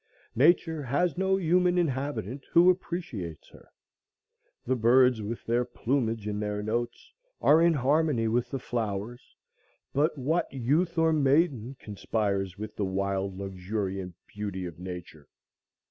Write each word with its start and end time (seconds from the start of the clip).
Nature 0.35 0.81
has 0.81 1.15
no 1.15 1.37
human 1.37 1.77
inhabitant 1.77 2.43
who 2.53 2.71
appreciates 2.71 3.49
her. 3.49 3.69
The 4.65 4.75
birds 4.75 5.21
with 5.21 5.45
their 5.45 5.63
plumage 5.63 6.25
and 6.25 6.41
their 6.41 6.63
notes 6.63 7.13
are 7.39 7.61
in 7.61 7.75
harmony 7.75 8.27
with 8.27 8.49
the 8.49 8.57
flowers, 8.57 9.35
but 9.93 10.17
what 10.17 10.51
youth 10.51 10.97
or 10.97 11.13
maiden 11.13 11.75
conspires 11.77 12.57
with 12.57 12.75
the 12.75 12.83
wild 12.85 13.37
luxuriant 13.37 14.15
beauty 14.27 14.65
of 14.65 14.79
Nature? 14.79 15.27